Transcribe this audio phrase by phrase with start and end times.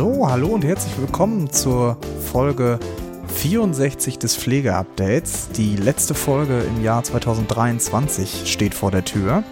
[0.00, 1.98] So, hallo und herzlich willkommen zur
[2.32, 2.78] Folge
[3.34, 5.50] 64 des Pflegeupdates.
[5.50, 9.44] Die letzte Folge im Jahr 2023 steht vor der Tür.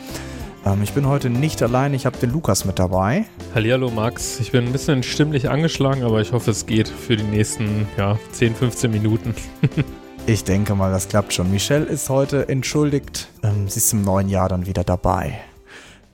[0.65, 3.27] Ähm, ich bin heute nicht allein, ich habe den Lukas mit dabei.
[3.55, 7.25] Hallihallo Max, ich bin ein bisschen stimmlich angeschlagen, aber ich hoffe, es geht für die
[7.25, 9.35] nächsten ja, 10, 15 Minuten.
[10.27, 11.51] ich denke mal, das klappt schon.
[11.51, 13.29] Michelle ist heute entschuldigt.
[13.43, 15.41] Ähm, sie ist im neuen Jahr dann wieder dabei.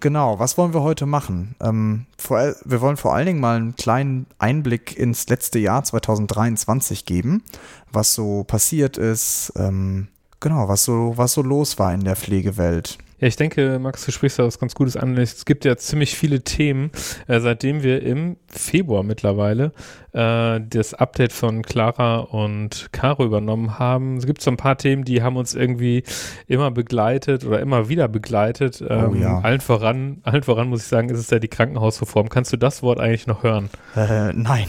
[0.04, 1.54] Genau, was wollen wir heute machen?
[1.62, 7.06] Ähm, vor, wir wollen vor allen Dingen mal einen kleinen Einblick ins letzte Jahr 2023
[7.06, 7.42] geben,
[7.90, 10.08] was so passiert ist, ähm,
[10.40, 12.98] genau, was so, was so los war in der Pflegewelt.
[13.20, 15.16] Ja, ich denke, Max, du sprichst da was ganz Gutes an.
[15.16, 16.90] Es gibt ja ziemlich viele Themen,
[17.28, 19.72] äh, seitdem wir im Februar mittlerweile
[20.12, 24.16] äh, das Update von Clara und Caro übernommen haben.
[24.16, 26.02] Es gibt so ein paar Themen, die haben uns irgendwie
[26.48, 28.82] immer begleitet oder immer wieder begleitet.
[28.82, 29.38] Oh ähm, oh ja.
[29.40, 32.28] Allen voran, allen voran muss ich sagen, ist es ja die Krankenhausreform.
[32.28, 33.70] Kannst du das Wort eigentlich noch hören?
[33.94, 34.66] Äh, nein.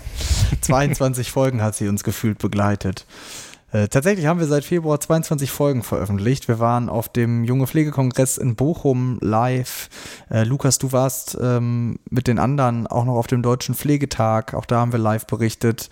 [0.60, 3.06] 22 Folgen hat sie uns gefühlt begleitet.
[3.72, 6.48] Äh, tatsächlich haben wir seit Februar 22 Folgen veröffentlicht.
[6.48, 9.88] Wir waren auf dem Junge Pflegekongress in Bochum live.
[10.28, 14.54] Äh, Lukas, du warst ähm, mit den anderen auch noch auf dem Deutschen Pflegetag.
[14.54, 15.88] Auch da haben wir live berichtet.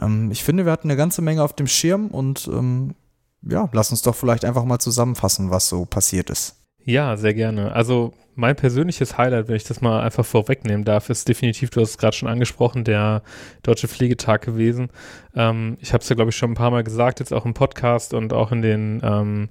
[0.00, 2.94] Ähm, ich finde, wir hatten eine ganze Menge auf dem Schirm und ähm,
[3.42, 6.65] ja, lass uns doch vielleicht einfach mal zusammenfassen, was so passiert ist.
[6.88, 7.72] Ja, sehr gerne.
[7.72, 11.90] Also mein persönliches Highlight, wenn ich das mal einfach vorwegnehmen darf, ist definitiv, du hast
[11.90, 13.22] es gerade schon angesprochen, der
[13.64, 14.90] Deutsche Pflegetag gewesen.
[15.34, 17.54] Ähm, ich habe es ja, glaube ich, schon ein paar Mal gesagt, jetzt auch im
[17.54, 19.48] Podcast und auch in den ähm,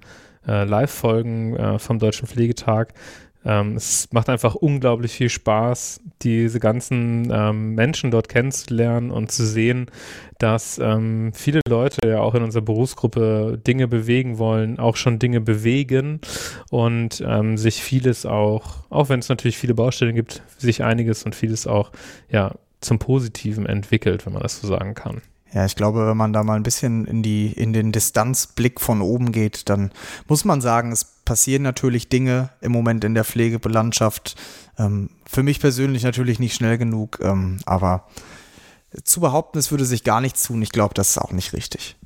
[0.47, 2.93] äh, Live-Folgen äh, vom Deutschen Pflegetag.
[3.45, 9.45] Ähm, es macht einfach unglaublich viel Spaß, diese ganzen ähm, Menschen dort kennenzulernen und zu
[9.45, 9.85] sehen,
[10.39, 15.41] dass ähm, viele Leute ja auch in unserer Berufsgruppe Dinge bewegen wollen, auch schon Dinge
[15.41, 16.19] bewegen
[16.71, 21.35] und ähm, sich vieles auch, auch wenn es natürlich viele Baustellen gibt, sich einiges und
[21.35, 21.91] vieles auch
[22.29, 25.21] ja zum Positiven entwickelt, wenn man das so sagen kann.
[25.53, 29.01] Ja, ich glaube, wenn man da mal ein bisschen in die, in den Distanzblick von
[29.01, 29.91] oben geht, dann
[30.27, 34.35] muss man sagen, es passieren natürlich Dinge im Moment in der Pflegelandschaft.
[34.77, 38.07] Ähm, für mich persönlich natürlich nicht schnell genug, ähm, aber
[39.03, 41.97] zu behaupten, es würde sich gar nichts tun, ich glaube, das ist auch nicht richtig.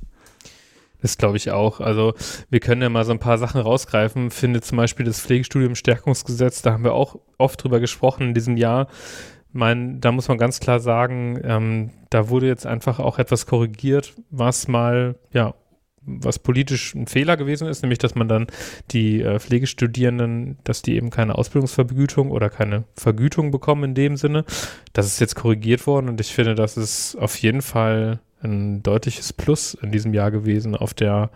[1.02, 1.80] Das glaube ich auch.
[1.80, 2.14] Also
[2.50, 4.30] wir können ja mal so ein paar Sachen rausgreifen.
[4.30, 8.58] Finde zum Beispiel das Pflegestudium Stärkungsgesetz, da haben wir auch oft drüber gesprochen in diesem
[8.58, 8.88] Jahr
[9.52, 14.14] mein, da muss man ganz klar sagen, ähm, da wurde jetzt einfach auch etwas korrigiert,
[14.30, 15.54] was mal, ja,
[16.02, 18.46] was politisch ein Fehler gewesen ist, nämlich dass man dann
[18.90, 24.44] die äh, Pflegestudierenden, dass die eben keine Ausbildungsvergütung oder keine Vergütung bekommen in dem Sinne.
[24.92, 29.32] Das ist jetzt korrigiert worden und ich finde, das ist auf jeden Fall ein deutliches
[29.32, 31.30] Plus in diesem Jahr gewesen auf der,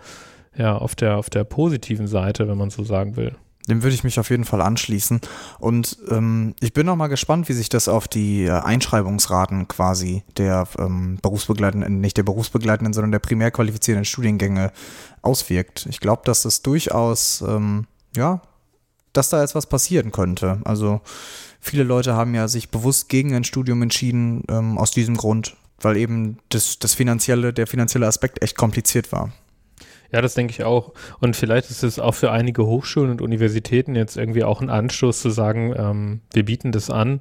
[0.57, 3.33] ja, auf der, auf der positiven Seite, wenn man so sagen will.
[3.69, 5.21] Dem würde ich mich auf jeden Fall anschließen.
[5.59, 10.23] Und ähm, ich bin noch mal gespannt, wie sich das auf die äh, Einschreibungsraten quasi
[10.37, 14.71] der ähm, berufsbegleitenden, nicht der berufsbegleitenden, sondern der primär qualifizierenden Studiengänge
[15.23, 15.87] auswirkt.
[15.89, 18.43] Ich glaube, dass das durchaus, ähm, ja,
[19.15, 20.61] dass da jetzt was passieren könnte.
[20.65, 21.01] Also
[21.61, 25.97] viele Leute haben ja sich bewusst gegen ein Studium entschieden, ähm, aus diesem Grund, weil
[25.97, 29.33] eben das, das finanzielle, der finanzielle Aspekt echt kompliziert war.
[30.13, 30.93] Ja, das denke ich auch.
[31.21, 35.21] Und vielleicht ist es auch für einige Hochschulen und Universitäten jetzt irgendwie auch ein Anstoß
[35.21, 37.21] zu sagen, ähm, wir bieten das an,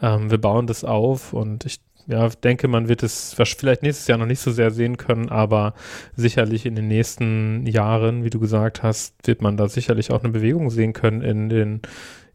[0.00, 4.18] ähm, wir bauen das auf und ich ja, denke, man wird es vielleicht nächstes Jahr
[4.18, 5.74] noch nicht so sehr sehen können, aber
[6.16, 10.32] sicherlich in den nächsten Jahren, wie du gesagt hast, wird man da sicherlich auch eine
[10.32, 11.82] Bewegung sehen können in den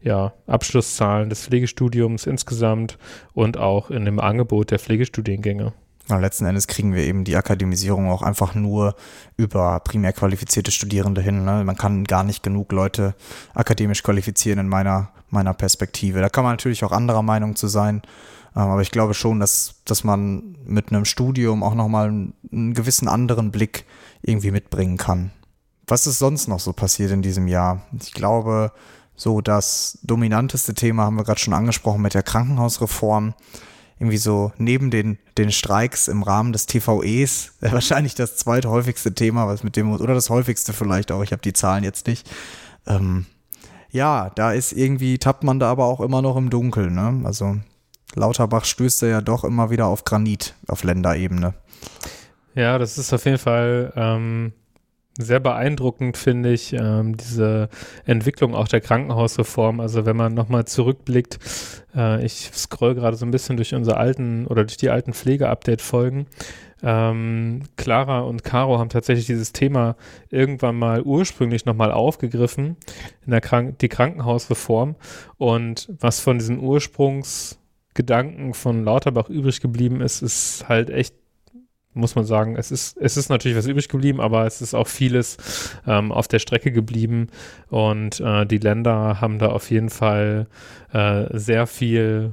[0.00, 2.96] ja, Abschlusszahlen des Pflegestudiums insgesamt
[3.34, 5.72] und auch in dem Angebot der Pflegestudiengänge.
[6.08, 8.94] Na, letzten Endes kriegen wir eben die Akademisierung auch einfach nur
[9.36, 11.44] über primär qualifizierte Studierende hin.
[11.44, 11.64] Ne?
[11.64, 13.14] Man kann gar nicht genug Leute
[13.54, 16.20] akademisch qualifizieren in meiner meiner Perspektive.
[16.20, 18.02] Da kann man natürlich auch anderer Meinung zu sein.
[18.54, 23.08] Ähm, aber ich glaube schon, dass, dass man mit einem Studium auch nochmal einen gewissen
[23.08, 23.84] anderen Blick
[24.22, 25.30] irgendwie mitbringen kann.
[25.86, 27.82] Was ist sonst noch so passiert in diesem Jahr?
[28.00, 28.72] Ich glaube,
[29.14, 33.34] so das dominanteste Thema haben wir gerade schon angesprochen mit der Krankenhausreform.
[33.98, 39.62] Irgendwie so neben den, den Streiks im Rahmen des TVEs, wahrscheinlich das zweithäufigste Thema, was
[39.62, 42.28] mit dem, oder das häufigste vielleicht auch, ich habe die Zahlen jetzt nicht.
[42.86, 43.26] Ähm,
[43.90, 46.94] ja, da ist irgendwie, tappt man da aber auch immer noch im Dunkeln.
[46.94, 47.22] Ne?
[47.24, 47.56] Also
[48.14, 51.54] Lauterbach stößt ja doch immer wieder auf Granit auf Länderebene.
[52.54, 54.52] Ja, das ist auf jeden Fall ähm,
[55.18, 57.68] sehr beeindruckend, finde ich, ähm, diese
[58.04, 59.80] Entwicklung auch der Krankenhausreform.
[59.80, 61.38] Also wenn man nochmal zurückblickt,
[61.94, 66.26] äh, ich scroll gerade so ein bisschen durch unsere alten oder durch die alten Pflege-Update-Folgen.
[66.82, 69.96] Ähm, Clara und Caro haben tatsächlich dieses Thema
[70.28, 72.76] irgendwann mal ursprünglich nochmal aufgegriffen
[73.24, 74.94] in der Krank die Krankenhausreform
[75.38, 81.14] und was von diesen Ursprungsgedanken von Lauterbach übrig geblieben ist, ist halt echt
[81.96, 84.86] muss man sagen, es ist, es ist natürlich was übrig geblieben, aber es ist auch
[84.86, 85.36] vieles
[85.86, 87.28] ähm, auf der Strecke geblieben
[87.68, 90.46] und äh, die Länder haben da auf jeden Fall
[90.92, 92.32] äh, sehr viel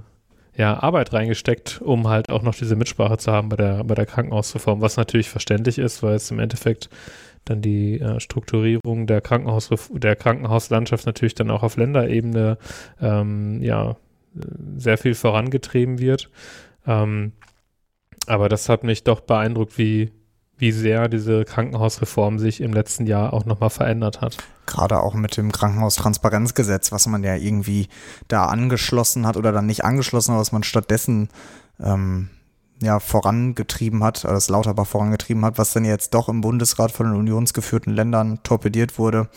[0.55, 4.05] ja, Arbeit reingesteckt, um halt auch noch diese Mitsprache zu haben bei der, bei der
[4.05, 6.89] Krankenhausreform, was natürlich verständlich ist, weil es im Endeffekt
[7.45, 12.57] dann die äh, Strukturierung der, Krankenhaus, der Krankenhauslandschaft natürlich dann auch auf Länderebene
[13.01, 13.97] ähm, ja,
[14.77, 16.29] sehr viel vorangetrieben wird.
[16.87, 17.33] Ähm,
[18.27, 20.11] aber das hat mich doch beeindruckt, wie,
[20.57, 24.37] wie sehr diese Krankenhausreform sich im letzten Jahr auch nochmal verändert hat.
[24.65, 27.87] Gerade auch mit dem Krankenhaustransparenzgesetz, was man ja irgendwie
[28.27, 31.29] da angeschlossen hat oder dann nicht angeschlossen hat, was man stattdessen
[31.79, 32.29] ähm,
[32.81, 37.15] ja vorangetrieben hat, das Lauterbach vorangetrieben hat, was dann jetzt doch im Bundesrat von den
[37.15, 39.29] unionsgeführten Ländern torpediert wurde.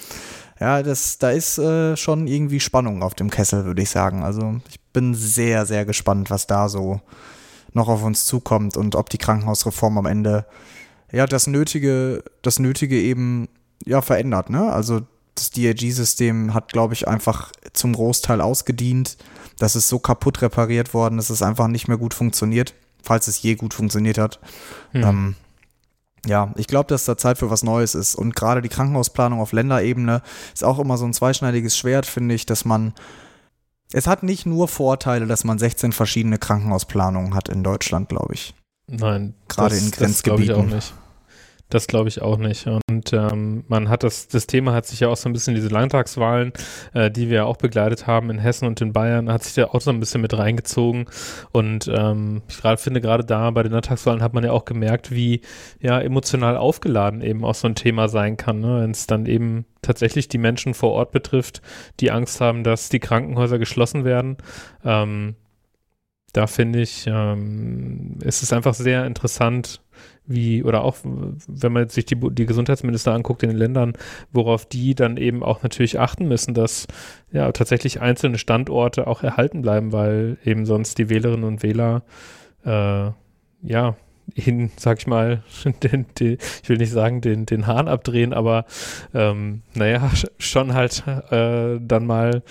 [0.58, 4.22] Ja, das, da ist äh, schon irgendwie Spannung auf dem Kessel, würde ich sagen.
[4.22, 7.00] Also ich bin sehr, sehr gespannt, was da so
[7.76, 10.46] noch auf uns zukommt und ob die Krankenhausreform am Ende
[11.12, 13.48] ja das Nötige, das Nötige eben
[13.84, 14.50] ja verändert.
[14.50, 14.72] Ne?
[14.72, 15.02] Also
[15.36, 19.16] das DRG-System hat, glaube ich, einfach zum Großteil ausgedient.
[19.58, 23.42] Das ist so kaputt repariert worden, dass es einfach nicht mehr gut funktioniert, falls es
[23.42, 24.40] je gut funktioniert hat.
[24.92, 25.02] Hm.
[25.02, 25.34] Ähm,
[26.26, 28.14] ja, ich glaube, dass da Zeit für was Neues ist.
[28.16, 32.46] Und gerade die Krankenhausplanung auf Länderebene ist auch immer so ein zweischneidiges Schwert, finde ich,
[32.46, 32.94] dass man
[33.92, 38.54] es hat nicht nur Vorteile, dass man 16 verschiedene Krankenhausplanungen hat in Deutschland, glaube ich.
[38.88, 40.46] Nein, gerade in Grenzgebieten.
[40.48, 40.94] Das ich auch nicht.
[41.68, 42.68] Das glaube ich auch nicht.
[42.68, 45.68] Und ähm, man hat das, das Thema hat sich ja auch so ein bisschen diese
[45.68, 46.52] Landtagswahlen,
[46.94, 49.80] äh, die wir auch begleitet haben in Hessen und in Bayern, hat sich ja auch
[49.80, 51.06] so ein bisschen mit reingezogen.
[51.50, 55.10] Und ähm, ich grad, finde, gerade da bei den Landtagswahlen hat man ja auch gemerkt,
[55.10, 55.40] wie
[55.80, 58.82] ja emotional aufgeladen eben auch so ein Thema sein kann, ne?
[58.82, 61.62] wenn es dann eben tatsächlich die Menschen vor Ort betrifft,
[61.98, 64.36] die Angst haben, dass die Krankenhäuser geschlossen werden.
[64.84, 65.34] Ähm,
[66.32, 69.80] da finde ich, ähm, es ist einfach sehr interessant,
[70.26, 73.92] wie, oder auch, wenn man sich die, die Gesundheitsminister anguckt in den Ländern,
[74.32, 76.86] worauf die dann eben auch natürlich achten müssen, dass
[77.32, 82.02] ja tatsächlich einzelne Standorte auch erhalten bleiben, weil eben sonst die Wählerinnen und Wähler
[82.64, 83.10] äh,
[83.62, 83.96] ja
[84.34, 85.42] ihnen, sag ich mal,
[85.82, 88.64] den, den, ich will nicht sagen, den, den Hahn abdrehen, aber
[89.14, 92.42] ähm, naja, schon halt äh, dann mal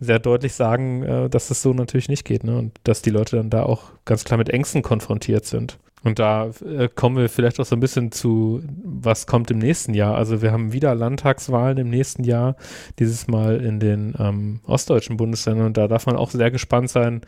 [0.00, 2.56] sehr deutlich sagen, äh, dass es so natürlich nicht geht, ne?
[2.56, 5.78] Und dass die Leute dann da auch ganz klar mit Ängsten konfrontiert sind.
[6.06, 9.92] Und da äh, kommen wir vielleicht auch so ein bisschen zu, was kommt im nächsten
[9.92, 10.14] Jahr.
[10.14, 12.54] Also wir haben wieder Landtagswahlen im nächsten Jahr,
[13.00, 15.66] dieses Mal in den ähm, ostdeutschen Bundesländern.
[15.66, 17.22] Und da darf man auch sehr gespannt sein,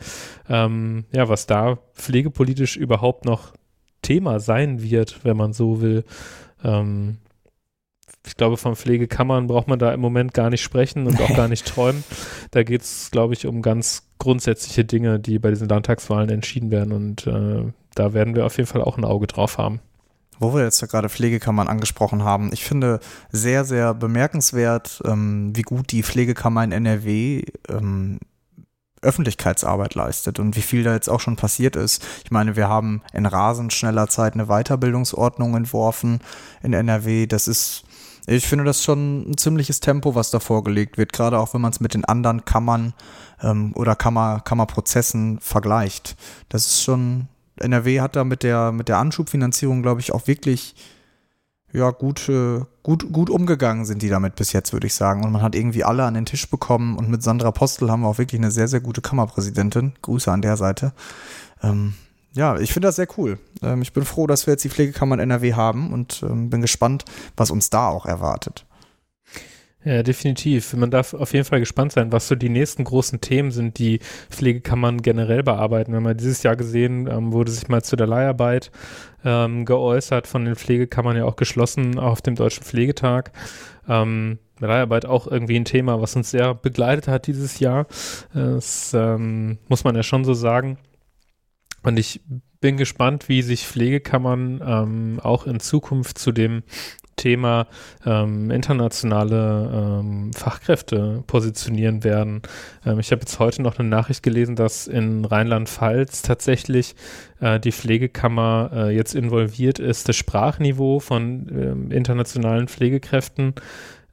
[0.48, 3.52] ähm, ja, was da pflegepolitisch überhaupt noch
[4.02, 6.04] Thema sein wird, wenn man so will.
[6.64, 7.18] Ähm,
[8.26, 11.48] ich glaube, von Pflegekammern braucht man da im Moment gar nicht sprechen und auch gar
[11.48, 12.04] nicht träumen.
[12.50, 16.92] Da geht es, glaube ich, um ganz grundsätzliche Dinge, die bei diesen Landtagswahlen entschieden werden.
[16.92, 19.80] Und äh, da werden wir auf jeden Fall auch ein Auge drauf haben.
[20.38, 23.00] Wo wir jetzt gerade Pflegekammern angesprochen haben, ich finde
[23.32, 28.20] sehr, sehr bemerkenswert, ähm, wie gut die Pflegekammer in NRW ähm,
[29.02, 32.04] Öffentlichkeitsarbeit leistet und wie viel da jetzt auch schon passiert ist.
[32.24, 36.20] Ich meine, wir haben in rasend schneller Zeit eine Weiterbildungsordnung entworfen
[36.62, 37.26] in NRW.
[37.26, 37.84] Das ist,
[38.26, 41.72] ich finde das schon ein ziemliches Tempo, was da vorgelegt wird, gerade auch wenn man
[41.72, 42.94] es mit den anderen Kammern
[43.42, 46.16] ähm, oder Kammer, Kammerprozessen vergleicht.
[46.48, 47.28] Das ist schon
[47.60, 50.74] NRW hat da mit der, mit der Anschubfinanzierung, glaube ich, auch wirklich
[51.72, 55.24] ja, gut, äh, gut, gut umgegangen sind die damit bis jetzt, würde ich sagen.
[55.24, 58.08] Und man hat irgendwie alle an den Tisch bekommen und mit Sandra Postel haben wir
[58.08, 59.92] auch wirklich eine sehr, sehr gute Kammerpräsidentin.
[60.00, 60.92] Grüße an der Seite.
[61.62, 61.94] Ähm,
[62.32, 63.38] ja, ich finde das sehr cool.
[63.62, 66.62] Ähm, ich bin froh, dass wir jetzt die Pflegekammer in NRW haben und ähm, bin
[66.62, 67.04] gespannt,
[67.36, 68.64] was uns da auch erwartet.
[69.88, 70.74] Ja, definitiv.
[70.74, 74.00] Man darf auf jeden Fall gespannt sein, was so die nächsten großen Themen sind, die
[74.28, 75.92] Pflegekammern generell bearbeiten.
[75.92, 78.70] Wir haben ja dieses Jahr gesehen, ähm, wurde sich mal zu der Leiharbeit
[79.24, 83.32] ähm, geäußert, von den Pflegekammern ja auch geschlossen auf dem Deutschen Pflegetag.
[83.88, 87.86] Ähm, Leiharbeit auch irgendwie ein Thema, was uns sehr begleitet hat dieses Jahr.
[88.34, 90.76] Das ähm, muss man ja schon so sagen.
[91.82, 92.20] Und ich
[92.60, 96.62] bin gespannt, wie sich Pflegekammern ähm, auch in Zukunft zu dem
[97.18, 97.66] Thema
[98.06, 102.40] ähm, internationale ähm, Fachkräfte positionieren werden.
[102.86, 106.94] Ähm, ich habe jetzt heute noch eine Nachricht gelesen, dass in Rheinland-Pfalz tatsächlich
[107.40, 113.54] äh, die Pflegekammer äh, jetzt involviert ist, das Sprachniveau von ähm, internationalen Pflegekräften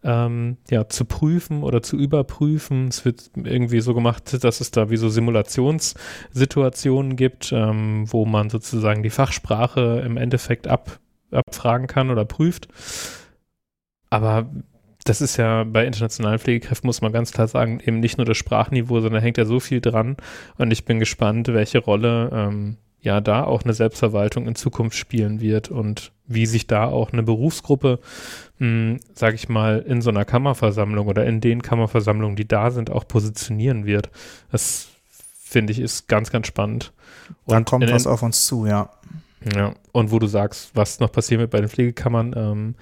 [0.06, 2.88] ähm, ja, zu prüfen oder zu überprüfen.
[2.88, 8.50] Es wird irgendwie so gemacht, dass es da wie so Simulationssituationen gibt, ähm, wo man
[8.50, 11.00] sozusagen die Fachsprache im Endeffekt ab
[11.36, 12.68] abfragen kann oder prüft.
[14.10, 14.50] Aber
[15.04, 18.38] das ist ja bei internationalen Pflegekräften, muss man ganz klar sagen, eben nicht nur das
[18.38, 20.18] Sprachniveau, sondern hängt ja so viel dran.
[20.58, 25.40] Und ich bin gespannt, welche Rolle ähm, ja da auch eine Selbstverwaltung in Zukunft spielen
[25.40, 28.00] wird und wie sich da auch eine Berufsgruppe,
[28.58, 32.90] hm, sage ich mal, in so einer Kammerversammlung oder in den Kammerversammlungen, die da sind,
[32.90, 34.10] auch positionieren wird.
[34.52, 34.88] Das
[35.46, 36.92] finde ich ist ganz, ganz spannend.
[37.46, 38.90] Und Dann kommt was auf uns zu, ja.
[39.54, 42.76] Ja, und wo du sagst, was noch passieren wird bei den Pflegekammern, ähm,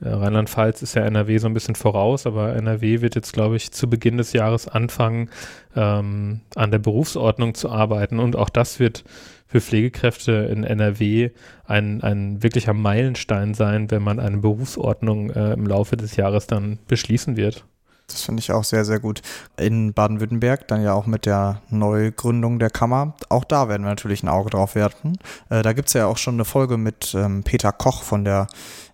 [0.00, 3.72] äh, Rheinland-Pfalz ist ja NRW so ein bisschen voraus, aber NRW wird jetzt, glaube ich,
[3.72, 5.30] zu Beginn des Jahres anfangen,
[5.74, 8.18] ähm, an der Berufsordnung zu arbeiten.
[8.18, 9.04] Und auch das wird
[9.46, 11.30] für Pflegekräfte in NRW
[11.64, 16.78] ein, ein wirklicher Meilenstein sein, wenn man eine Berufsordnung äh, im Laufe des Jahres dann
[16.88, 17.64] beschließen wird.
[18.08, 19.22] Das finde ich auch sehr, sehr gut.
[19.56, 24.22] In Baden-Württemberg, dann ja auch mit der Neugründung der Kammer, auch da werden wir natürlich
[24.22, 25.18] ein Auge drauf werfen.
[25.50, 28.46] Äh, da gibt es ja auch schon eine Folge mit ähm, Peter Koch von der,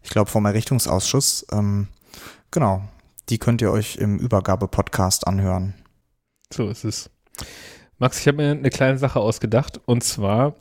[0.02, 1.46] ich glaube, vom Errichtungsausschuss.
[1.52, 1.88] Ähm,
[2.50, 2.82] genau,
[3.28, 5.74] die könnt ihr euch im Übergabe-Podcast anhören.
[6.52, 7.10] So ist es.
[8.02, 10.56] Max, ich habe mir eine kleine Sache ausgedacht und zwar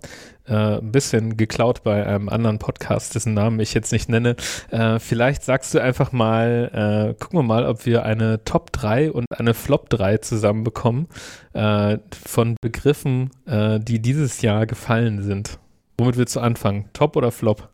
[0.46, 4.36] äh, ein bisschen geklaut bei einem anderen Podcast, dessen Namen ich jetzt nicht nenne.
[4.70, 9.12] Äh, vielleicht sagst du einfach mal, äh, gucken wir mal, ob wir eine Top 3
[9.12, 11.08] und eine Flop 3 zusammenbekommen
[11.54, 15.58] äh, von Begriffen, äh, die dieses Jahr gefallen sind.
[15.98, 16.90] Womit willst du anfangen?
[16.94, 17.70] Top oder Flop?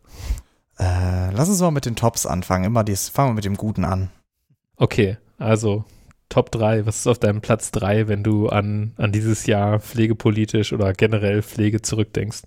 [0.78, 2.64] Äh, lass uns mal mit den Tops anfangen.
[2.64, 4.08] Immer dies, fangen wir mit dem Guten an.
[4.78, 5.84] Okay, also
[6.28, 10.72] Top 3, was ist auf deinem Platz 3, wenn du an, an dieses Jahr pflegepolitisch
[10.72, 12.42] oder generell Pflege zurückdenkst?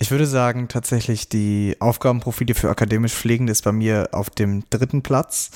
[0.00, 5.02] Ich würde sagen, tatsächlich die Aufgabenprofile für akademisch Pflegende ist bei mir auf dem dritten
[5.02, 5.50] Platz.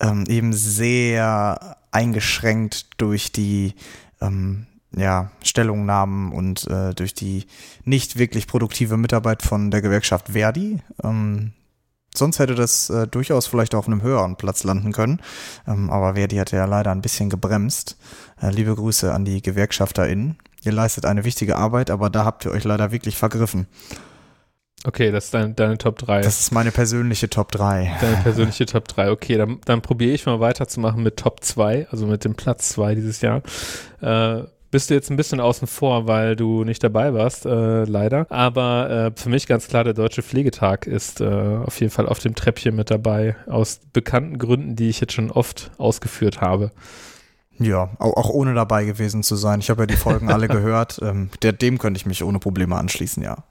[0.00, 3.74] Ähm, eben sehr eingeschränkt durch die
[4.20, 7.46] ähm, ja, Stellungnahmen und äh, durch die
[7.84, 10.82] nicht wirklich produktive Mitarbeit von der Gewerkschaft Verdi.
[11.02, 11.52] Ähm,
[12.16, 15.20] sonst hätte das äh, durchaus vielleicht auf einem höheren Platz landen können.
[15.66, 17.96] Ähm, aber Verdi hat ja leider ein bisschen gebremst.
[18.40, 20.38] Äh, liebe Grüße an die GewerkschafterInnen.
[20.62, 23.66] Ihr leistet eine wichtige Arbeit, aber da habt ihr euch leider wirklich vergriffen.
[24.86, 26.20] Okay, das ist dein, deine Top 3.
[26.20, 27.96] Das ist meine persönliche Top 3.
[28.00, 29.10] Deine persönliche Top 3.
[29.10, 32.94] Okay, dann, dann probiere ich mal weiterzumachen mit Top 2, also mit dem Platz 2
[32.94, 33.42] dieses Jahr.
[34.02, 34.42] Äh,
[34.74, 38.26] bist du jetzt ein bisschen außen vor, weil du nicht dabei warst, äh, leider.
[38.28, 41.26] Aber äh, für mich ganz klar, der Deutsche Pflegetag ist äh,
[41.64, 45.30] auf jeden Fall auf dem Treppchen mit dabei, aus bekannten Gründen, die ich jetzt schon
[45.30, 46.72] oft ausgeführt habe.
[47.60, 49.60] Ja, auch, ohne dabei gewesen zu sein.
[49.60, 50.98] Ich habe ja die Folgen alle gehört.
[51.00, 53.44] Ähm, der, dem könnte ich mich ohne Probleme anschließen, ja.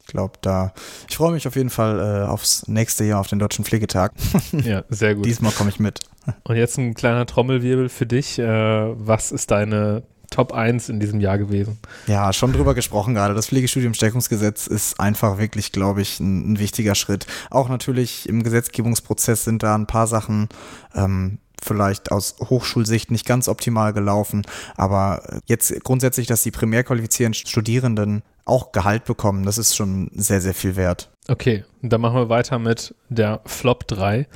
[0.00, 0.72] Ich glaube, da.
[1.10, 4.12] Ich freue mich auf jeden Fall äh, aufs nächste Jahr auf den Deutschen Pflegetag.
[4.52, 5.26] ja, sehr gut.
[5.26, 6.00] Diesmal komme ich mit.
[6.44, 8.38] Und jetzt ein kleiner Trommelwirbel für dich.
[8.38, 11.78] Äh, was ist deine Top 1 in diesem Jahr gewesen.
[12.06, 13.34] Ja, schon drüber gesprochen gerade.
[13.34, 17.26] Das Pflegestudiumsteckungsgesetz ist einfach wirklich, glaube ich, ein, ein, wichtiger Schritt.
[17.50, 20.48] Auch natürlich im Gesetzgebungsprozess sind da ein paar Sachen
[20.94, 24.42] ähm, vielleicht aus Hochschulsicht nicht ganz optimal gelaufen,
[24.76, 30.40] aber jetzt grundsätzlich, dass die primär qualifizierten Studierenden auch Gehalt bekommen, das ist schon sehr,
[30.40, 31.10] sehr viel wert.
[31.28, 34.18] Okay, dann machen wir weiter mit der Flop 3.
[34.18, 34.26] Äh,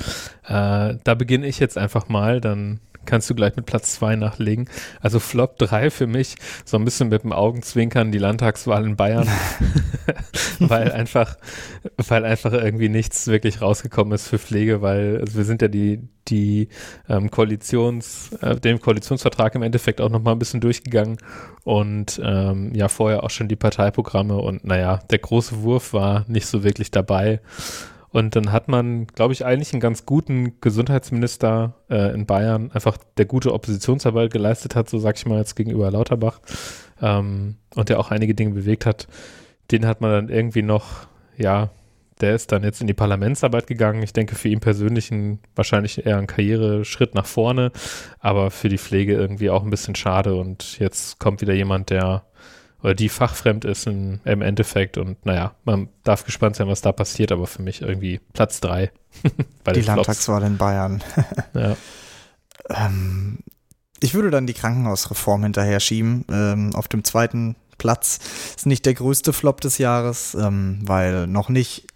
[0.44, 4.69] da beginne ich jetzt einfach mal, dann kannst du gleich mit Platz zwei nachlegen.
[5.00, 9.28] Also Flop 3 für mich, so ein bisschen mit dem Augenzwinkern die Landtagswahl in Bayern,
[10.59, 11.37] weil einfach,
[11.97, 16.09] weil einfach irgendwie nichts wirklich rausgekommen ist für Pflege, weil also wir sind ja die,
[16.28, 16.69] die
[17.09, 21.19] ähm, Koalitions, äh, dem Koalitionsvertrag im Endeffekt auch nochmal ein bisschen durchgegangen
[21.64, 26.47] und ähm, ja vorher auch schon die Parteiprogramme und naja, der große Wurf war nicht
[26.47, 27.40] so wirklich dabei.
[28.12, 32.97] Und dann hat man, glaube ich, eigentlich einen ganz guten Gesundheitsminister äh, in Bayern, einfach
[33.17, 36.40] der gute Oppositionsarbeit geleistet hat, so sag ich mal jetzt gegenüber Lauterbach,
[37.00, 39.07] ähm, und der auch einige Dinge bewegt hat.
[39.71, 41.71] Den hat man dann irgendwie noch, ja,
[42.21, 44.02] der ist dann jetzt in die Parlamentsarbeit gegangen.
[44.02, 47.73] Ich denke, für ihn persönlich ein, wahrscheinlich eher ein Karriereschritt nach vorne,
[48.19, 50.35] aber für die Pflege irgendwie auch ein bisschen schade.
[50.35, 52.25] Und jetzt kommt wieder jemand, der
[52.82, 54.99] oder die fachfremd ist in, im Endeffekt.
[54.99, 58.90] Und naja, man darf gespannt sein, was da passiert, aber für mich irgendwie Platz drei.
[59.75, 61.02] die Landtagswahl in Bayern.
[61.54, 61.76] ja.
[62.70, 63.38] ähm,
[64.00, 66.25] ich würde dann die Krankenhausreform hinterher schieben.
[66.30, 68.18] Ähm, auf dem zweiten Platz
[68.56, 71.87] ist nicht der größte Flop des Jahres, ähm, weil noch nicht,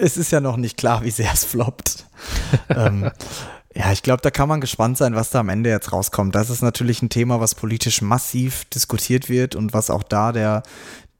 [0.00, 2.06] es ist ja noch nicht klar, wie sehr es floppt.
[2.68, 3.10] ähm,
[3.74, 6.34] ja, ich glaube, da kann man gespannt sein, was da am Ende jetzt rauskommt.
[6.34, 10.62] Das ist natürlich ein Thema, was politisch massiv diskutiert wird und was auch da der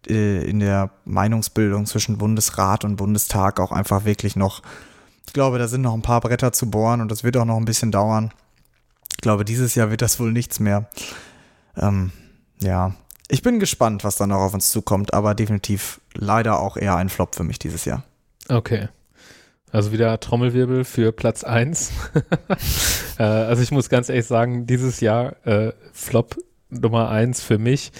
[0.09, 4.62] äh, in der Meinungsbildung zwischen Bundesrat und Bundestag auch einfach wirklich noch,
[5.26, 7.56] ich glaube, da sind noch ein paar Bretter zu bohren und das wird auch noch
[7.56, 8.32] ein bisschen dauern.
[9.12, 10.88] Ich glaube, dieses Jahr wird das wohl nichts mehr.
[11.76, 12.12] Ähm,
[12.61, 12.94] ja,
[13.28, 17.09] ich bin gespannt, was da noch auf uns zukommt, aber definitiv leider auch eher ein
[17.09, 18.02] Flop für mich dieses Jahr.
[18.49, 18.88] Okay.
[19.72, 21.92] Also wieder Trommelwirbel für Platz 1.
[23.18, 26.36] äh, also ich muss ganz ehrlich sagen, dieses Jahr äh, Flop
[26.68, 27.90] Nummer 1 für mich.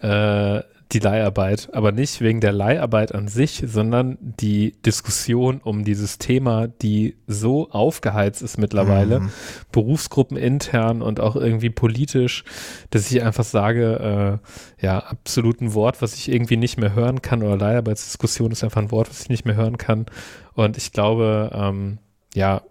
[0.00, 6.18] Äh, die Leiharbeit, aber nicht wegen der Leiharbeit an sich, sondern die Diskussion um dieses
[6.18, 9.30] Thema, die so aufgeheizt ist mittlerweile, mhm.
[9.72, 12.44] Berufsgruppen intern und auch irgendwie politisch,
[12.90, 14.40] dass ich einfach sage,
[14.80, 18.64] äh, ja, absolut ein Wort, was ich irgendwie nicht mehr hören kann, oder Leiharbeitsdiskussion ist
[18.64, 20.06] einfach ein Wort, was ich nicht mehr hören kann.
[20.54, 21.98] Und ich glaube, ähm,
[22.34, 22.62] ja,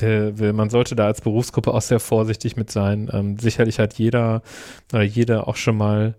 [0.00, 3.10] man sollte da als Berufsgruppe auch sehr vorsichtig mit sein.
[3.12, 4.42] Ähm, sicherlich hat jeder
[4.92, 6.14] oder jeder auch schon mal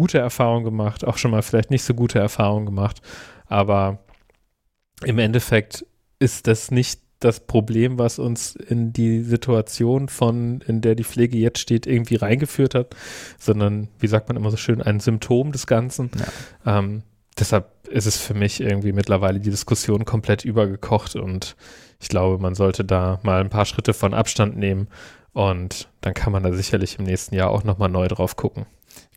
[0.00, 3.02] gute Erfahrungen gemacht, auch schon mal vielleicht nicht so gute Erfahrungen gemacht,
[3.48, 3.98] aber
[5.04, 5.84] im Endeffekt
[6.18, 11.36] ist das nicht das Problem, was uns in die Situation von, in der die Pflege
[11.36, 12.96] jetzt steht, irgendwie reingeführt hat,
[13.38, 16.10] sondern, wie sagt man immer so schön, ein Symptom des Ganzen.
[16.64, 16.78] Ja.
[16.78, 17.02] Ähm,
[17.38, 21.56] deshalb ist es für mich irgendwie mittlerweile die Diskussion komplett übergekocht und
[22.00, 24.88] ich glaube, man sollte da mal ein paar Schritte von Abstand nehmen
[25.34, 28.64] und dann kann man da sicherlich im nächsten Jahr auch nochmal neu drauf gucken.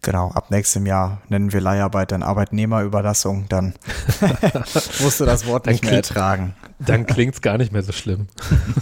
[0.02, 3.74] Genau, ab nächstem Jahr nennen wir Leiharbeit dann Arbeitnehmerüberlassung, dann
[5.00, 6.56] musst du das Wort nicht klingt, mehr ertragen.
[6.80, 8.28] Dann klingt es gar nicht mehr so schlimm.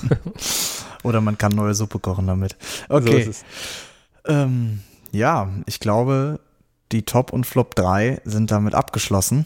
[1.03, 2.57] Oder man kann neue Suppe kochen damit.
[2.89, 3.31] Okay.
[3.31, 6.39] So ähm, ja, ich glaube,
[6.91, 9.45] die Top und Flop 3 sind damit abgeschlossen.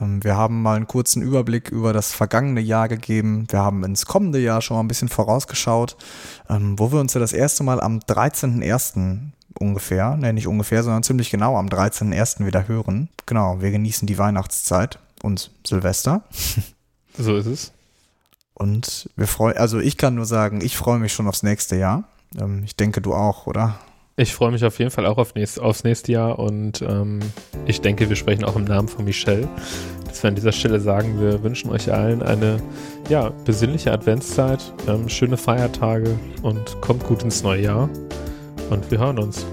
[0.00, 3.46] Ähm, wir haben mal einen kurzen Überblick über das vergangene Jahr gegeben.
[3.50, 5.96] Wir haben ins kommende Jahr schon mal ein bisschen vorausgeschaut,
[6.48, 11.02] ähm, wo wir uns ja das erste Mal am 13.01 ungefähr, ne, nicht ungefähr, sondern
[11.02, 12.46] ziemlich genau am 13.01.
[12.46, 13.08] wieder hören.
[13.26, 16.22] Genau, wir genießen die Weihnachtszeit und Silvester.
[17.18, 17.72] So ist es.
[18.54, 22.04] Und wir freuen, also ich kann nur sagen, ich freue mich schon aufs nächste Jahr.
[22.38, 23.78] Ähm, ich denke, du auch, oder?
[24.16, 27.20] Ich freue mich auf jeden Fall auch auf nächst, aufs nächste Jahr und ähm,
[27.64, 29.48] ich denke, wir sprechen auch im Namen von Michelle,
[30.06, 32.62] dass wir an dieser Stelle sagen, wir wünschen euch allen eine
[33.08, 37.88] ja, besinnliche Adventszeit, ähm, schöne Feiertage und kommt gut ins neue Jahr.
[38.70, 39.44] Und wir hören uns.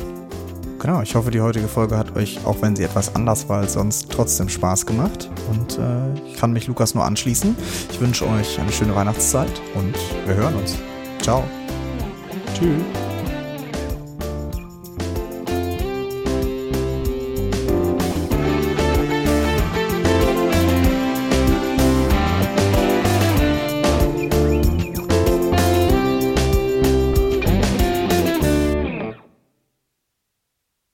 [0.80, 3.74] Genau, ich hoffe, die heutige Folge hat euch, auch wenn sie etwas anders war als
[3.74, 5.30] sonst, trotzdem Spaß gemacht.
[5.50, 7.56] Und äh, ich kann mich Lukas nur anschließen.
[7.92, 9.96] Ich wünsche euch eine schöne Weihnachtszeit und
[10.28, 10.78] wir hören uns.
[11.22, 11.44] Ciao.
[12.54, 13.07] Tschüss.